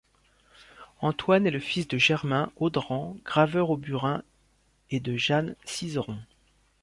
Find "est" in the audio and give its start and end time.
1.45-1.51